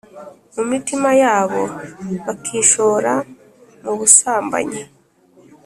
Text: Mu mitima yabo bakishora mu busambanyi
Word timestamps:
Mu 0.55 0.63
mitima 0.71 1.09
yabo 1.23 1.61
bakishora 2.25 3.13
mu 3.83 3.93
busambanyi 3.99 4.81